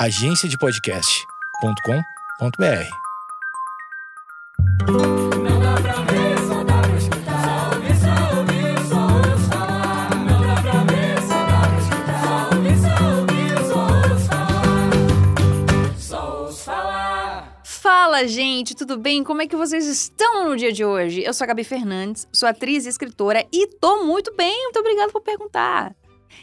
[0.00, 2.88] agenciadepodcast.com.br.
[4.86, 7.42] Não dá pra ver, só pra escutar.
[7.42, 10.14] Só ouvir, só ouvir, só ouço falar.
[10.14, 12.22] Não dá pra ver, só pra escutar.
[12.22, 13.82] Só ouvir, só ouvir, só
[14.28, 15.98] falar.
[15.98, 17.60] Só ouço falar.
[17.64, 19.24] Fala, gente, tudo bem?
[19.24, 21.24] Como é que vocês estão no dia de hoje?
[21.24, 25.10] Eu sou a Gabi Fernandes, sou atriz e escritora e tô muito bem, muito obrigada
[25.10, 25.92] por perguntar.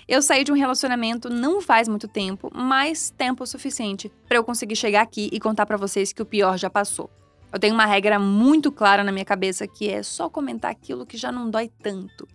[0.08, 4.76] Eu saí de um relacionamento não faz muito tempo, mas tempo suficiente para eu conseguir
[4.76, 7.10] chegar aqui e contar para vocês que o pior já passou.
[7.52, 11.18] Eu tenho uma regra muito clara na minha cabeça que é só comentar aquilo que
[11.18, 12.28] já não dói tanto.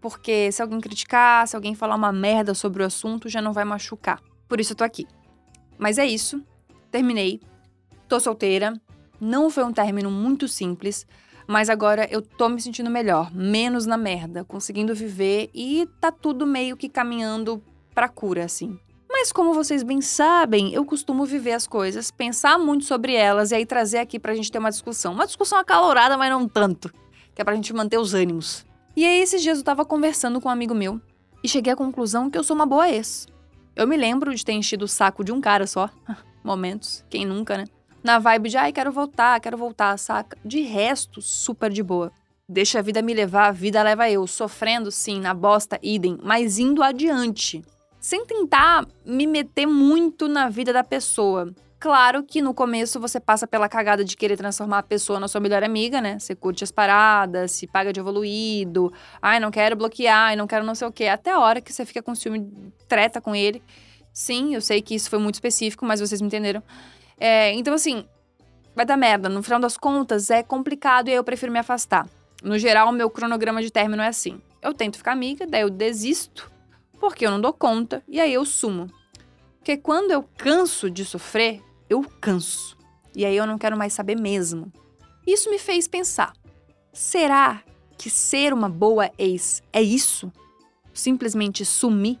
[0.00, 3.64] Porque se alguém criticar, se alguém falar uma merda sobre o assunto, já não vai
[3.64, 4.22] machucar.
[4.48, 5.06] Por isso eu tô aqui.
[5.78, 6.42] Mas é isso.
[6.90, 7.40] Terminei.
[8.08, 8.72] Tô solteira.
[9.20, 11.06] Não foi um término muito simples,
[11.46, 16.46] mas agora eu tô me sentindo melhor, menos na merda, conseguindo viver e tá tudo
[16.46, 17.62] meio que caminhando
[17.94, 18.78] pra cura, assim.
[19.08, 23.54] Mas como vocês bem sabem, eu costumo viver as coisas, pensar muito sobre elas e
[23.54, 25.12] aí trazer aqui pra gente ter uma discussão.
[25.12, 26.92] Uma discussão acalorada, mas não tanto.
[27.32, 28.66] Que é pra gente manter os ânimos.
[28.96, 31.00] E aí, esses dias eu tava conversando com um amigo meu
[31.44, 33.28] e cheguei à conclusão que eu sou uma boa ex.
[33.76, 35.88] Eu me lembro de ter enchido o saco de um cara só.
[36.42, 37.64] Momentos, quem nunca, né?
[38.04, 40.36] Na vibe de, ai, quero voltar, quero voltar, saca?
[40.44, 42.12] De resto, super de boa.
[42.46, 44.26] Deixa a vida me levar, a vida leva eu.
[44.26, 47.64] Sofrendo, sim, na bosta, idem, mas indo adiante
[48.04, 51.54] sem tentar me meter muito na vida da pessoa.
[51.80, 55.40] Claro que no começo você passa pela cagada de querer transformar a pessoa na sua
[55.40, 56.18] melhor amiga, né?
[56.18, 58.92] Você curte as paradas, se paga de evoluído.
[59.22, 61.06] Ai, não quero bloquear, ai, não quero não sei o quê.
[61.06, 62.46] Até a hora que você fica com ciúme,
[62.86, 63.62] treta com ele.
[64.12, 66.62] Sim, eu sei que isso foi muito específico, mas vocês me entenderam.
[67.18, 68.06] É, então, assim,
[68.74, 69.28] vai dar merda.
[69.28, 72.08] No final das contas, é complicado e eu prefiro me afastar.
[72.42, 74.40] No geral, meu cronograma de término é assim.
[74.60, 76.52] Eu tento ficar amiga, daí eu desisto
[77.04, 78.90] porque eu não dou conta e aí eu sumo.
[79.58, 82.78] Porque quando eu canso de sofrer, eu canso.
[83.14, 84.72] E aí eu não quero mais saber mesmo.
[85.26, 86.32] Isso me fez pensar:
[86.94, 87.62] será
[87.98, 90.32] que ser uma boa ex é isso?
[90.94, 92.18] Simplesmente sumir?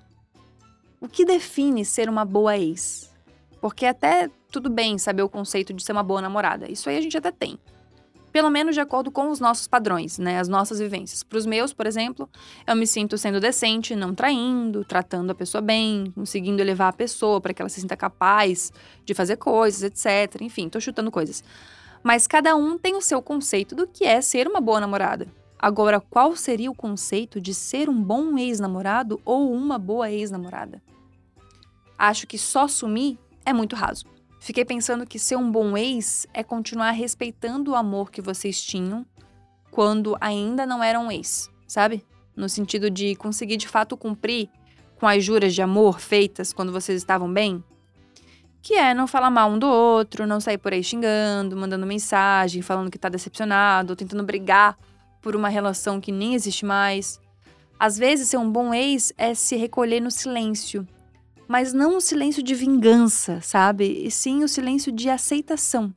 [1.00, 3.10] O que define ser uma boa ex?
[3.62, 6.70] Porque até tudo bem saber o conceito de ser uma boa namorada.
[6.70, 7.58] Isso aí a gente até tem
[8.30, 11.22] pelo menos de acordo com os nossos padrões, né, as nossas vivências.
[11.22, 12.28] Para os meus, por exemplo,
[12.66, 17.40] eu me sinto sendo decente, não traindo, tratando a pessoa bem, conseguindo elevar a pessoa
[17.40, 18.72] para que ela se sinta capaz
[19.04, 20.42] de fazer coisas, etc.
[20.42, 21.44] Enfim, tô chutando coisas.
[22.02, 25.28] Mas cada um tem o seu conceito do que é ser uma boa namorada.
[25.56, 30.82] Agora, qual seria o conceito de ser um bom ex-namorado ou uma boa ex-namorada?
[31.96, 33.16] Acho que só sumir
[33.46, 34.13] é muito raso.
[34.44, 39.06] Fiquei pensando que ser um bom ex é continuar respeitando o amor que vocês tinham
[39.70, 42.04] quando ainda não eram ex, sabe?
[42.36, 44.50] No sentido de conseguir de fato cumprir
[44.96, 47.64] com as juras de amor feitas quando vocês estavam bem.
[48.60, 52.60] Que é não falar mal um do outro, não sair por aí xingando, mandando mensagem,
[52.60, 54.76] falando que tá decepcionado, ou tentando brigar
[55.22, 57.18] por uma relação que nem existe mais.
[57.80, 60.86] Às vezes, ser um bom ex é se recolher no silêncio
[61.46, 64.06] mas não o silêncio de vingança, sabe?
[64.06, 65.94] E sim o silêncio de aceitação.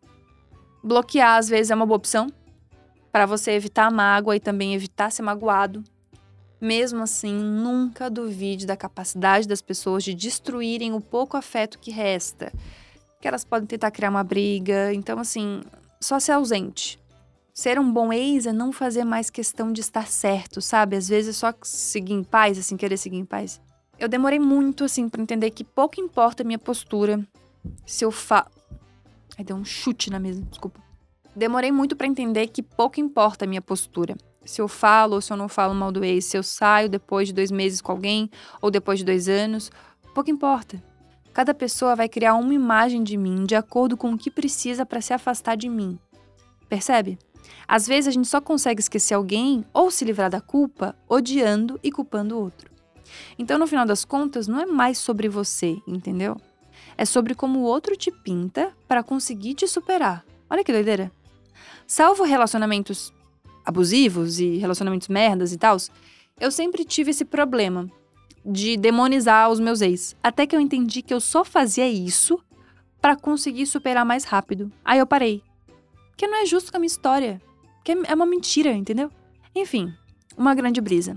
[0.84, 2.28] Bloquear às vezes é uma boa opção
[3.12, 5.84] para você evitar a mágoa e também evitar ser magoado.
[6.60, 12.52] Mesmo assim, nunca duvide da capacidade das pessoas de destruírem o pouco afeto que resta.
[13.22, 15.62] Que elas podem tentar criar uma briga, então assim,
[16.00, 17.00] só ser ausente.
[17.54, 20.96] Ser um bom ex é não fazer mais questão de estar certo, sabe?
[20.96, 23.60] Às vezes é só seguir em paz, assim, querer seguir em paz.
[24.00, 27.20] Eu demorei muito, assim, para entender que pouco importa a minha postura.
[27.86, 28.48] Se eu fa.
[29.38, 30.80] Aí deu um chute na mesa, desculpa.
[31.36, 34.16] Demorei muito para entender que pouco importa a minha postura.
[34.46, 37.28] Se eu falo ou se eu não falo mal do ex, se eu saio depois
[37.28, 38.30] de dois meses com alguém
[38.62, 39.72] ou depois de dois anos,
[40.14, 40.82] pouco importa.
[41.34, 45.02] Cada pessoa vai criar uma imagem de mim de acordo com o que precisa para
[45.02, 46.00] se afastar de mim.
[46.70, 47.20] Percebe?
[47.68, 51.92] Às vezes a gente só consegue esquecer alguém ou se livrar da culpa odiando e
[51.92, 52.77] culpando o outro.
[53.38, 56.40] Então, no final das contas, não é mais sobre você, entendeu?
[56.98, 60.26] É sobre como o outro te pinta para conseguir te superar.
[60.50, 61.12] Olha que doideira.
[61.86, 63.14] Salvo relacionamentos
[63.66, 65.78] abusivos e relacionamentos merdas e tal,
[66.40, 67.90] eu sempre tive esse problema
[68.46, 70.16] de demonizar os meus ex.
[70.24, 72.40] Até que eu entendi que eu só fazia isso
[73.02, 74.72] para conseguir superar mais rápido.
[74.86, 75.44] Aí eu parei.
[76.10, 77.42] Porque não é justo com a minha história.
[77.84, 79.12] Que é uma mentira, entendeu?
[79.54, 79.94] Enfim,
[80.38, 81.16] uma grande brisa.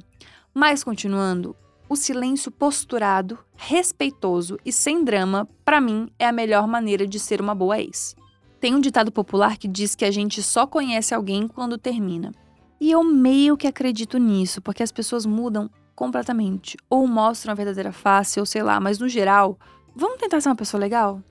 [0.52, 1.54] Mas continuando,
[1.90, 7.40] o silêncio posturado, respeitoso e sem drama, para mim, é a melhor maneira de ser
[7.40, 8.16] uma boa ex.
[8.58, 12.32] Tem um ditado popular que diz que a gente só conhece alguém quando termina.
[12.80, 17.92] E eu meio que acredito nisso, porque as pessoas mudam completamente, ou mostram a verdadeira
[17.92, 19.58] face, ou sei lá, mas no geral,
[19.94, 21.22] Vamos tentar ser uma pessoa legal?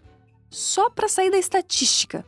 [0.50, 2.26] Só pra sair da estatística.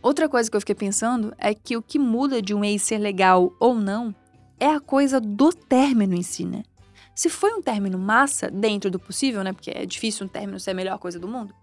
[0.00, 2.98] Outra coisa que eu fiquei pensando é que o que muda de um ex ser
[2.98, 4.14] legal ou não
[4.58, 6.62] é a coisa do término em si, né?
[7.14, 9.52] Se foi um término massa, dentro do possível, né?
[9.52, 11.54] Porque é difícil um término ser a melhor coisa do mundo.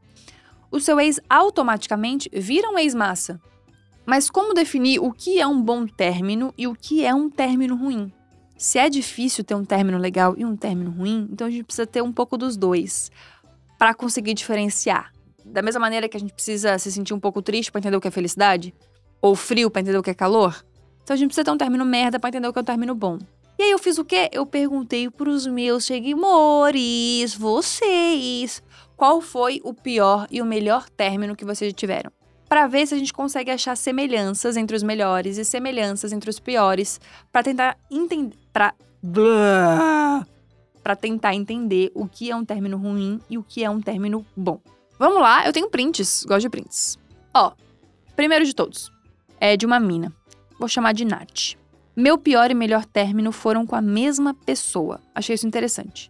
[0.72, 3.42] O seu ex automaticamente vira um ex massa.
[4.06, 7.76] Mas como definir o que é um bom término e o que é um término
[7.76, 8.12] ruim?
[8.58, 11.88] Se é difícil ter um término legal e um término ruim, então a gente precisa
[11.88, 13.12] ter um pouco dos dois
[13.78, 15.12] para conseguir diferenciar.
[15.46, 18.02] Da mesma maneira que a gente precisa se sentir um pouco triste para entender o
[18.02, 18.74] que é felicidade,
[19.22, 20.64] ou frio para entender o que é calor,
[21.10, 22.94] então a gente precisa ter um término merda para entender o que é um término
[22.94, 23.18] bom.
[23.60, 24.30] E aí eu fiz o quê?
[24.32, 28.64] Eu perguntei pros meus seguidores, vocês,
[28.96, 32.10] qual foi o pior e o melhor término que vocês tiveram.
[32.48, 36.40] Para ver se a gente consegue achar semelhanças entre os melhores e semelhanças entre os
[36.40, 37.02] piores,
[37.34, 38.74] para tentar entender, para
[40.82, 44.26] para tentar entender o que é um término ruim e o que é um término
[44.38, 44.62] bom.
[44.98, 46.98] Vamos lá, eu tenho prints, gosto de prints.
[47.34, 47.52] Ó,
[48.16, 48.90] primeiro de todos,
[49.38, 50.16] é de uma mina.
[50.58, 51.60] Vou chamar de Nath.
[52.00, 55.02] Meu pior e melhor término foram com a mesma pessoa.
[55.14, 56.10] Achei isso interessante.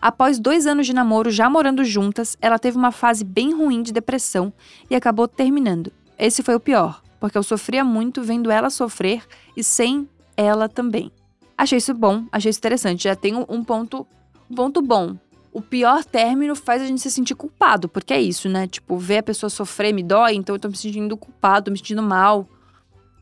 [0.00, 3.92] Após dois anos de namoro, já morando juntas, ela teve uma fase bem ruim de
[3.92, 4.52] depressão
[4.88, 5.92] e acabou terminando.
[6.16, 9.24] Esse foi o pior, porque eu sofria muito vendo ela sofrer
[9.56, 11.10] e sem ela também.
[11.58, 13.02] Achei isso bom, achei isso interessante.
[13.02, 14.06] Já tem um ponto,
[14.48, 15.16] um ponto bom.
[15.52, 18.68] O pior término faz a gente se sentir culpado, porque é isso, né?
[18.68, 22.04] Tipo, ver a pessoa sofrer me dói, então eu tô me sentindo culpado, me sentindo
[22.04, 22.48] mal.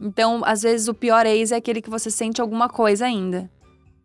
[0.03, 3.49] Então, às vezes, o pior ex é aquele que você sente alguma coisa ainda.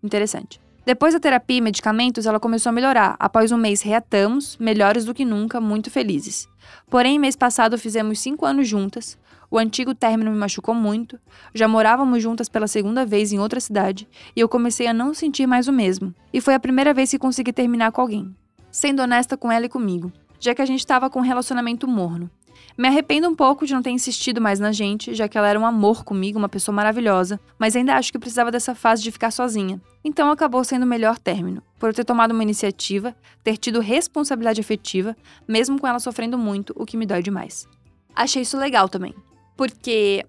[0.03, 0.61] Interessante.
[0.85, 3.15] Depois da terapia e medicamentos, ela começou a melhorar.
[3.19, 6.47] Após um mês, reatamos, melhores do que nunca, muito felizes.
[6.87, 9.17] Porém, mês passado fizemos cinco anos juntas.
[9.49, 11.19] O antigo término me machucou muito.
[11.53, 15.47] Já morávamos juntas pela segunda vez em outra cidade e eu comecei a não sentir
[15.47, 16.13] mais o mesmo.
[16.31, 18.35] E foi a primeira vez que consegui terminar com alguém.
[18.71, 22.29] Sendo honesta com ela e comigo, já que a gente estava com um relacionamento morno.
[22.77, 25.59] Me arrependo um pouco de não ter insistido mais na gente, já que ela era
[25.59, 29.31] um amor comigo, uma pessoa maravilhosa, mas ainda acho que precisava dessa fase de ficar
[29.31, 29.81] sozinha.
[30.03, 34.61] Então acabou sendo o melhor término, por eu ter tomado uma iniciativa, ter tido responsabilidade
[34.61, 37.67] afetiva, mesmo com ela sofrendo muito, o que me dói demais.
[38.15, 39.15] Achei isso legal também,
[39.55, 40.23] porque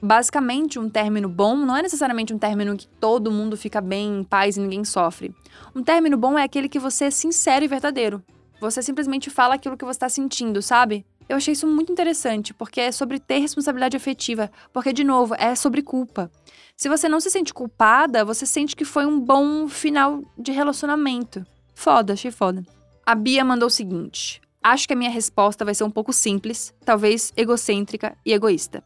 [0.00, 4.22] basicamente um término bom não é necessariamente um término que todo mundo fica bem, em
[4.22, 5.34] paz e ninguém sofre.
[5.74, 8.22] Um término bom é aquele que você é sincero e verdadeiro.
[8.60, 11.04] Você simplesmente fala aquilo que você está sentindo, sabe?
[11.28, 14.50] Eu achei isso muito interessante, porque é sobre ter responsabilidade afetiva.
[14.72, 16.30] Porque, de novo, é sobre culpa.
[16.74, 21.44] Se você não se sente culpada, você sente que foi um bom final de relacionamento.
[21.74, 22.64] Foda, achei foda.
[23.04, 26.74] A Bia mandou o seguinte: Acho que a minha resposta vai ser um pouco simples,
[26.84, 28.82] talvez egocêntrica e egoísta.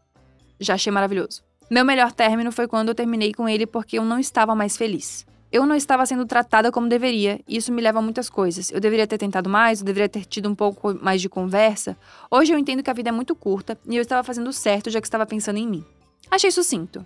[0.59, 1.43] Já achei maravilhoso.
[1.71, 5.25] Meu melhor término foi quando eu terminei com ele porque eu não estava mais feliz.
[5.53, 8.73] Eu não estava sendo tratada como deveria, e isso me leva a muitas coisas.
[8.73, 11.95] Eu deveria ter tentado mais, eu deveria ter tido um pouco mais de conversa.
[12.31, 14.99] Hoje eu entendo que a vida é muito curta e eu estava fazendo certo já
[14.99, 15.85] que estava pensando em mim.
[16.31, 17.05] Achei sucinto.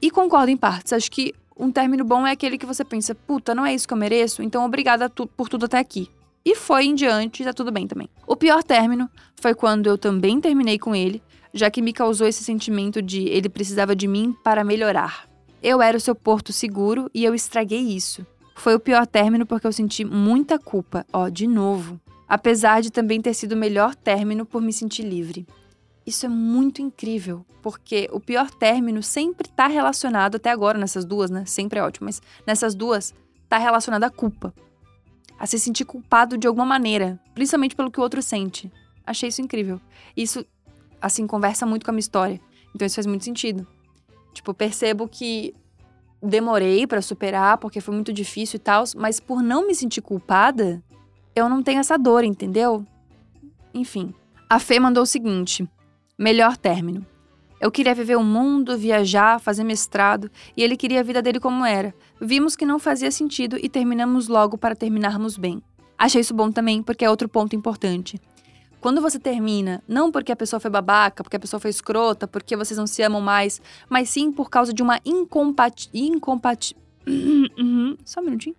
[0.00, 0.94] E concordo em partes.
[0.94, 3.92] Acho que um término bom é aquele que você pensa, puta, não é isso que
[3.92, 6.08] eu mereço, então obrigada tu por tudo até aqui.
[6.46, 8.08] E foi em diante, tá tudo bem também.
[8.26, 9.08] O pior término
[9.38, 11.22] foi quando eu também terminei com ele,
[11.52, 15.30] já que me causou esse sentimento de ele precisava de mim para melhorar.
[15.62, 18.26] Eu era o seu porto seguro e eu estraguei isso.
[18.56, 22.00] Foi o pior término porque eu senti muita culpa, ó, de novo.
[22.28, 25.46] Apesar de também ter sido o melhor término por me sentir livre.
[26.04, 31.30] Isso é muito incrível, porque o pior término sempre tá relacionado, até agora nessas duas,
[31.30, 31.44] né?
[31.46, 33.14] Sempre é ótimo, mas nessas duas
[33.48, 34.52] tá relacionado à culpa.
[35.38, 38.72] A se sentir culpado de alguma maneira, principalmente pelo que o outro sente.
[39.06, 39.80] Achei isso incrível.
[40.16, 40.44] Isso,
[41.00, 42.40] assim, conversa muito com a minha história.
[42.74, 43.64] Então isso faz muito sentido.
[44.32, 45.54] Tipo, percebo que
[46.22, 50.82] demorei para superar porque foi muito difícil e tal, mas por não me sentir culpada,
[51.34, 52.86] eu não tenho essa dor, entendeu?
[53.74, 54.14] Enfim.
[54.48, 55.68] A Fê mandou o seguinte:
[56.18, 57.04] melhor término.
[57.60, 61.64] Eu queria viver o mundo, viajar, fazer mestrado, e ele queria a vida dele como
[61.64, 61.94] era.
[62.20, 65.62] Vimos que não fazia sentido e terminamos logo para terminarmos bem.
[65.96, 68.20] Achei isso bom também, porque é outro ponto importante.
[68.82, 72.56] Quando você termina, não porque a pessoa foi babaca, porque a pessoa foi escrota, porque
[72.56, 75.88] vocês não se amam mais, mas sim por causa de uma incompati...
[75.94, 76.76] incompati...
[77.06, 78.56] Uhum, só um minutinho.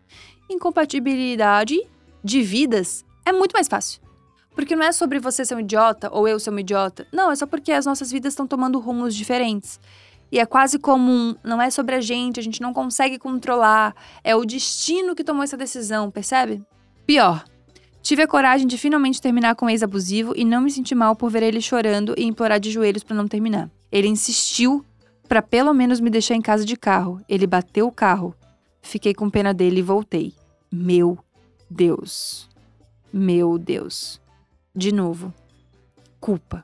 [0.50, 1.78] Incompatibilidade
[2.24, 4.02] de vidas, é muito mais fácil.
[4.56, 7.06] Porque não é sobre você ser um idiota ou eu ser um idiota.
[7.12, 9.78] Não, é só porque as nossas vidas estão tomando rumos diferentes.
[10.32, 13.94] E é quase comum, não é sobre a gente, a gente não consegue controlar.
[14.24, 16.64] É o destino que tomou essa decisão, percebe?
[17.06, 17.44] Pior,
[18.04, 21.32] Tive a coragem de finalmente terminar com o ex-abusivo e não me senti mal por
[21.32, 23.72] ver ele chorando e implorar de joelhos para não terminar.
[23.90, 24.86] Ele insistiu
[25.26, 27.22] para pelo menos me deixar em casa de carro.
[27.30, 28.36] Ele bateu o carro.
[28.82, 30.34] Fiquei com pena dele e voltei.
[30.70, 31.18] Meu
[31.70, 32.50] Deus.
[33.12, 34.20] Meu Deus.
[34.76, 35.34] De novo,
[36.20, 36.62] culpa.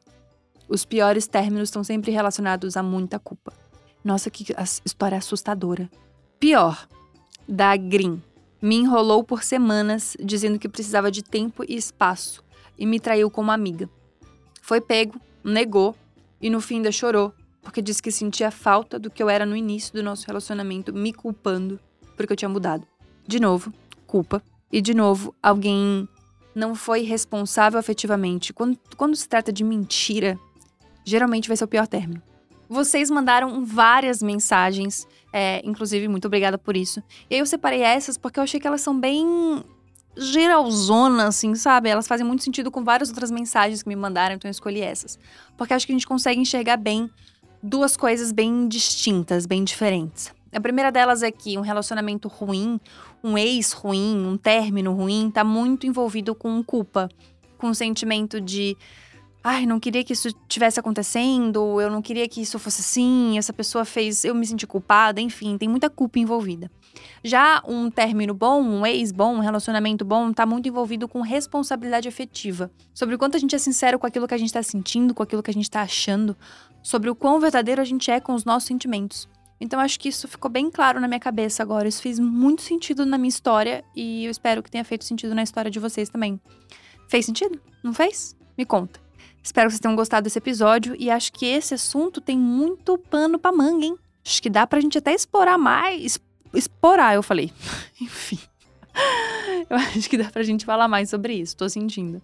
[0.67, 3.53] Os piores términos estão sempre relacionados a muita culpa.
[4.03, 4.45] Nossa, que
[4.83, 5.89] história assustadora.
[6.37, 6.85] Pior,
[7.47, 8.21] da Green.
[8.61, 12.43] Me enrolou por semanas dizendo que precisava de tempo e espaço
[12.77, 13.89] e me traiu como amiga.
[14.61, 15.95] Foi pego, negou
[16.41, 19.55] e no fim ainda chorou porque disse que sentia falta do que eu era no
[19.55, 21.79] início do nosso relacionamento, me culpando
[22.15, 22.85] porque eu tinha mudado.
[23.27, 23.71] De novo,
[24.05, 24.41] culpa.
[24.71, 26.07] E de novo, alguém
[26.53, 28.51] não foi responsável afetivamente.
[28.51, 30.37] Quando, quando se trata de mentira,
[31.05, 32.21] geralmente vai ser o pior término.
[32.69, 37.01] Vocês mandaram várias mensagens, é, inclusive, muito obrigada por isso.
[37.27, 39.63] E aí eu separei essas porque eu achei que elas são bem
[40.15, 41.89] geralzona, assim, sabe?
[41.89, 45.17] Elas fazem muito sentido com várias outras mensagens que me mandaram, então eu escolhi essas.
[45.57, 47.09] Porque acho que a gente consegue enxergar bem
[47.61, 50.31] duas coisas bem distintas, bem diferentes.
[50.53, 52.79] A primeira delas é que um relacionamento ruim,
[53.23, 57.09] um ex ruim, um término ruim, tá muito envolvido com culpa,
[57.57, 58.75] com um sentimento de
[59.43, 63.53] ai, não queria que isso tivesse acontecendo, eu não queria que isso fosse assim, essa
[63.53, 66.69] pessoa fez, eu me senti culpada, enfim, tem muita culpa envolvida.
[67.23, 72.07] Já um término bom, um ex bom, um relacionamento bom, tá muito envolvido com responsabilidade
[72.07, 72.69] afetiva.
[72.93, 75.23] Sobre o quanto a gente é sincero com aquilo que a gente tá sentindo, com
[75.23, 76.35] aquilo que a gente tá achando,
[76.81, 79.27] sobre o quão verdadeiro a gente é com os nossos sentimentos.
[79.61, 81.87] Então acho que isso ficou bem claro na minha cabeça agora.
[81.87, 85.43] Isso fez muito sentido na minha história e eu espero que tenha feito sentido na
[85.43, 86.39] história de vocês também.
[87.09, 87.59] Fez sentido?
[87.83, 88.35] Não fez?
[88.57, 89.08] Me conta.
[89.49, 93.39] Espero que vocês tenham gostado desse episódio e acho que esse assunto tem muito pano
[93.39, 93.97] pra manga, hein?
[94.23, 96.19] Acho que dá pra gente até explorar mais.
[96.53, 97.51] Explorar, eu falei.
[97.99, 98.37] Enfim.
[99.67, 102.21] Eu acho que dá pra gente falar mais sobre isso, tô sentindo.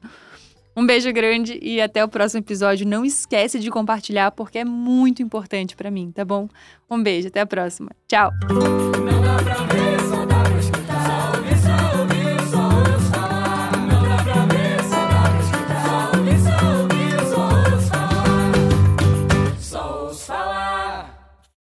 [0.77, 2.85] Um beijo grande e até o próximo episódio.
[2.85, 6.47] Não esquece de compartilhar porque é muito importante pra mim, tá bom?
[6.87, 7.89] Um beijo, até a próxima.
[8.07, 8.29] Tchau.